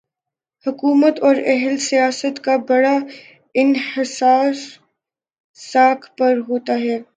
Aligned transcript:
حکومت 0.65 1.19
اوراہل 1.19 1.77
سیاست 1.77 2.43
کا 2.43 2.55
بڑا 2.69 2.97
انحصار 3.55 4.51
ساکھ 5.59 6.05
پر 6.17 6.37
ہوتا 6.49 6.73
ہے۔ 6.73 7.01